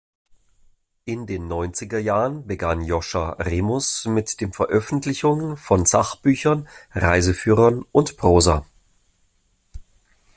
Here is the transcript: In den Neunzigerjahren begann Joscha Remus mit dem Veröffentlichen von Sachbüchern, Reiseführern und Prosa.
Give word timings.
In 1.05 1.27
den 1.27 1.47
Neunzigerjahren 1.47 2.47
begann 2.47 2.81
Joscha 2.81 3.33
Remus 3.33 4.05
mit 4.05 4.41
dem 4.41 4.51
Veröffentlichen 4.51 5.57
von 5.57 5.85
Sachbüchern, 5.85 6.67
Reiseführern 6.95 7.85
und 7.91 8.17
Prosa. 8.17 8.65